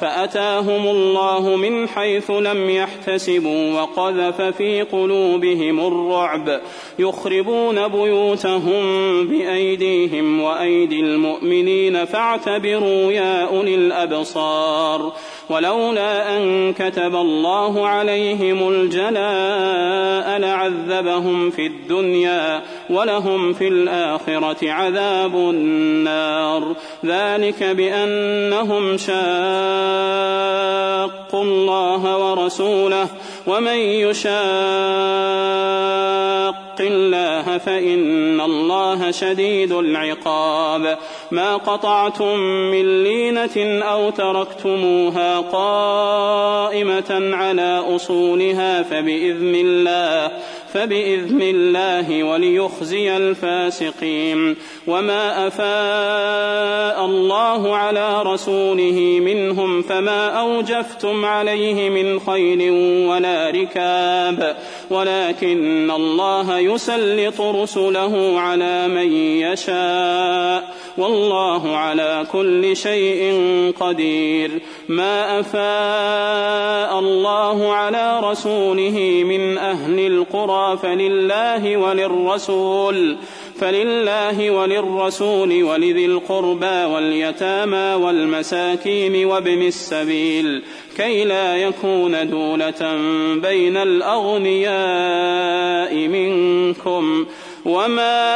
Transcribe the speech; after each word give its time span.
فأتاهم 0.00 0.86
الله 0.88 1.56
من 1.56 1.88
حيث 1.88 2.30
لم 2.30 2.70
يحتسبوا 2.70 3.72
وقذف 3.72 4.40
في 4.42 4.82
قلوبهم 4.82 5.80
الرعب 5.86 6.60
يخربون 6.98 7.88
بيوتهم 7.88 8.82
بأيديهم 9.26 10.40
وأيدي 10.40 11.00
المؤمنين 11.00 12.04
فاعتبروا 12.04 13.12
يا 13.12 13.44
أولي 13.48 13.74
الأبصار 13.74 15.12
ولولا 15.50 16.36
أن 16.36 16.72
كتب 16.72 17.14
الله 17.14 17.88
عليهم 17.88 18.68
الجلاء 18.68 20.38
لعذبهم 20.38 21.50
في 21.50 21.66
الدنيا 21.66 22.62
ولهم 22.90 23.52
في 23.52 23.68
الآخرة 23.68 24.70
عذاب 24.72 25.34
النار 25.36 26.74
ذلك 27.04 27.62
بأنهم 27.62 28.96
شاقوا 28.96 31.42
الله 31.42 32.30
ورسوله 32.32 33.08
ومن 33.46 33.76
يشاق 33.76 36.56
الله 36.80 37.58
فإن 37.58 38.40
الله 38.40 39.10
شديد 39.10 39.72
العقاب 39.72 40.98
ما 41.30 41.56
قطعتم 41.56 42.38
من 42.70 43.02
لينة 43.04 43.82
أو 43.84 44.10
تركتموها 44.10 45.38
قائمة 45.38 47.30
على 47.36 47.84
أصولها 47.96 48.82
فبإذن 48.82 49.54
الله 49.54 50.30
فبإذن 50.76 51.42
الله 51.42 52.24
وليخزي 52.24 53.16
الفاسقين 53.16 54.56
وما 54.86 55.46
أفاء 55.46 57.04
الله 57.04 57.76
على 57.76 58.22
رسوله 58.22 59.20
منهم 59.24 59.82
فما 59.82 60.28
أوجفتم 60.28 61.24
عليه 61.24 61.90
من 61.90 62.20
خيل 62.20 62.62
ولا 63.10 63.50
ركاب 63.54 64.56
ولكن 64.90 65.90
الله 65.90 66.58
يسلط 66.58 67.40
رسله 67.40 68.40
على 68.40 68.88
من 68.88 69.12
يشاء 69.42 70.74
والله 70.98 71.76
على 71.76 72.26
كل 72.32 72.76
شيء 72.76 73.34
قدير 73.80 74.50
ما 74.88 75.40
أفاء 75.40 76.98
الله 76.98 77.72
على 77.72 78.20
رسوله 78.30 79.22
من 79.28 79.58
أهل 79.58 80.06
القرى 80.06 80.65
فلله 80.74 81.76
وللرسول 81.76 83.16
فلله 83.58 84.50
وللرسول 84.50 85.62
ولذي 85.62 86.06
القربى 86.06 86.66
واليتامى 86.66 88.04
والمساكين 88.04 89.26
وابن 89.26 89.62
السبيل 89.66 90.62
كي 90.96 91.24
لا 91.24 91.56
يكون 91.56 92.30
دولة 92.30 92.96
بين 93.34 93.76
الأغنياء 93.76 95.94
منكم 95.94 97.26
وما 97.64 98.34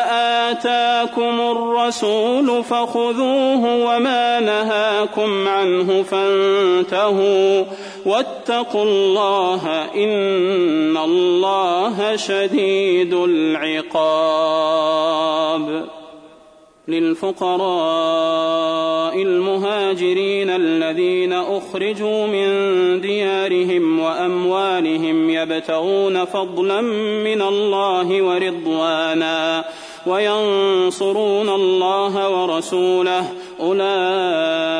آتاكم 0.51 1.41
الرسول 1.41 2.65
فخذوه 2.65 3.75
وما 3.85 4.41
نهاكم 4.41 5.49
عنه 5.49 6.03
فانتهوا 6.03 7.65
واتقوا 8.07 8.85
الله 8.85 9.87
إن 9.97 10.11
الله 11.05 12.17
شديد 12.17 13.15
العقاب 13.15 15.85
للفقراء 16.89 19.23
المهاجرين 19.23 20.51
الذين 20.51 21.33
اخرجوا 21.33 22.27
من 22.27 22.49
ديارهم 23.01 24.01
واموالهم 24.01 25.31
يبتغون 25.31 26.25
فضلا 26.25 26.81
من 27.25 27.43
الله 27.43 28.23
ورضوانا 28.23 29.65
وينصرون 30.07 31.49
الله 31.49 32.43
ورسوله 32.43 33.33
اولئك 33.61 34.80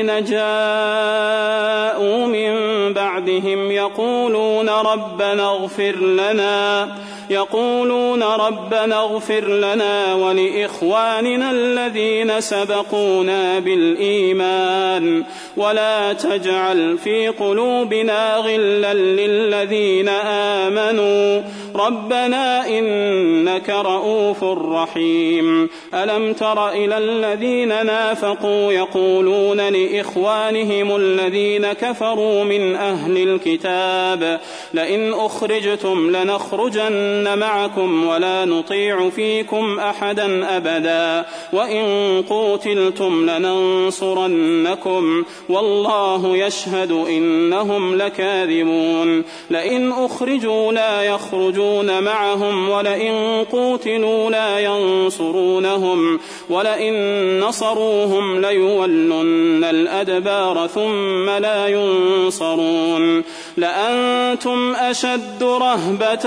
الذين 0.00 0.24
جاءوا 0.24 2.24
من 2.26 2.56
بعدهم 2.92 3.70
يقولون 3.70 4.68
ربنا 4.68 5.50
اغفر 5.50 5.96
لنا 5.98 6.88
يقولون 7.30 8.22
ربنا 8.22 9.00
اغفر 9.02 9.44
لنا 9.48 10.14
ولإخواننا 10.14 11.50
الذين 11.50 12.40
سبقونا 12.40 13.58
بالإيمان 13.58 15.24
ولا 15.56 16.12
تجعل 16.12 16.98
في 16.98 17.28
قلوبنا 17.28 18.36
غلا 18.36 18.94
للذين 18.94 20.08
آمنوا 20.08 21.40
ربنا 21.86 22.68
إنك 22.78 23.70
رؤوف 23.70 24.44
رحيم 24.44 25.68
ألم 25.94 26.32
تر 26.32 26.68
إلى 26.68 26.98
الذين 26.98 27.68
نافقوا 27.68 28.72
يقولون 28.72 29.60
لإخوانهم 29.68 30.96
الذين 30.96 31.72
كفروا 31.72 32.44
من 32.44 32.74
أهل 32.76 33.16
الكتاب 33.28 34.40
لئن 34.74 35.12
أخرجتم 35.12 36.16
لنخرجن 36.16 37.38
معكم 37.38 38.06
ولا 38.06 38.44
نطيع 38.44 39.08
فيكم 39.10 39.78
أحدا 39.80 40.56
أبدا 40.56 41.26
وإن 41.52 41.84
قوتلتم 42.28 43.30
لننصرنكم 43.30 45.22
والله 45.48 46.36
يشهد 46.36 46.92
إنهم 46.92 47.96
لكاذبون 47.96 49.24
لئن 49.50 49.92
أخرجوا 49.92 50.72
لا 50.72 51.02
يخرجون 51.02 51.69
يكفرون 51.70 52.02
معهم 52.02 52.68
ولئن 52.68 53.44
قوتلوا 53.52 54.30
لا 54.30 54.58
ينصرونهم 54.58 56.20
ولئن 56.50 56.94
نصروهم 57.40 58.40
ليولن 58.40 59.64
الأدبار 59.64 60.66
ثم 60.74 61.30
لا 61.30 61.68
ينصرون 61.68 63.22
لأنتم 63.56 64.74
أشد 64.74 65.42
رهبة 65.42 66.24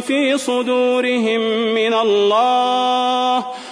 في 0.00 0.38
صدورهم 0.38 1.40
من 1.74 1.92
الله 1.94 2.51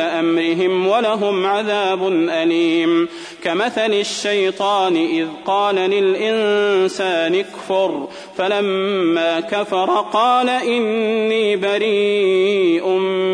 أمرهم 0.00 0.86
ولهم 0.86 1.46
عذاب 1.46 2.08
أليم 2.28 3.08
كمثل 3.44 3.92
الشيطان 3.92 4.96
إذ 4.96 5.26
قال 5.44 5.74
للإنسان 5.74 7.34
اكفر 7.34 8.08
فلما 8.36 9.40
كفر 9.40 10.04
قال 10.12 10.48
إني 10.48 11.56
بريء 11.56 12.88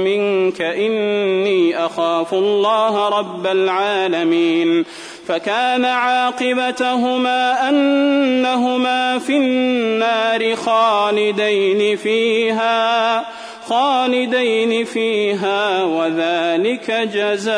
منك 0.04 0.62
إني 0.62 1.86
أخاف 1.86 2.34
الله 2.34 3.08
رب 3.18 3.46
العالمين 3.46 4.84
فكان 5.26 5.84
عاقبتهما 5.84 7.68
أنهما 7.68 9.18
في 9.18 9.36
النار 9.36 10.56
خالدين 10.56 11.96
فيها 11.96 13.26
خالدين 13.68 14.84
فيها 14.84 15.82
وذلك 15.84 16.90
جزاء 16.90 17.54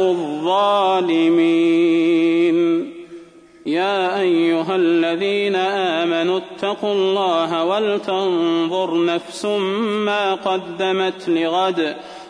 الظالمين 0.00 2.90
يا 3.66 4.20
ايها 4.20 4.76
الذين 4.76 5.54
امنوا 6.06 6.38
اتقوا 6.38 6.92
الله 6.92 7.64
ولتنظر 7.64 9.04
نفس 9.04 9.44
ما 10.04 10.34
قدمت 10.34 11.28
لغد 11.28 11.96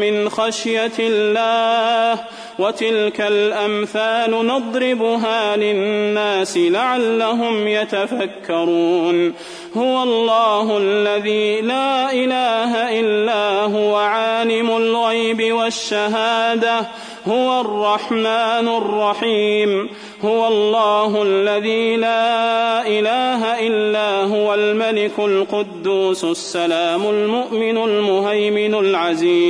من 0.00 0.09
من 0.20 0.28
خشية 0.28 0.92
الله 0.98 2.20
وتلك 2.58 3.20
الأمثال 3.20 4.46
نضربها 4.46 5.56
للناس 5.56 6.56
لعلهم 6.58 7.68
يتفكرون 7.68 9.34
هو 9.76 10.02
الله 10.02 10.78
الذي 10.78 11.60
لا 11.60 12.12
إله 12.12 13.00
إلا 13.00 13.60
هو 13.62 13.96
عالم 13.96 14.70
الغيب 14.70 15.52
والشهادة 15.54 16.80
هو 17.28 17.60
الرحمن 17.60 18.66
الرحيم 18.68 19.88
هو 20.24 20.48
الله 20.48 21.22
الذي 21.22 21.96
لا 21.96 22.80
إله 22.86 23.66
إلا 23.66 24.22
هو 24.22 24.54
الملك 24.54 25.18
القدوس 25.18 26.24
السلام 26.24 27.02
المؤمن 27.06 27.76
المهيمن 27.78 28.74
العزيز 28.74 29.49